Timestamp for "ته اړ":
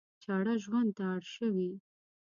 0.97-1.23